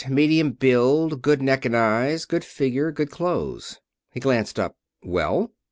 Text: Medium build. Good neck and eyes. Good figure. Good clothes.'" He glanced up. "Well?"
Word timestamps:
Medium 0.09 0.49
build. 0.53 1.21
Good 1.21 1.43
neck 1.43 1.63
and 1.63 1.77
eyes. 1.77 2.25
Good 2.25 2.43
figure. 2.43 2.91
Good 2.91 3.11
clothes.'" 3.11 3.79
He 4.09 4.19
glanced 4.19 4.59
up. 4.59 4.75
"Well?" 5.03 5.51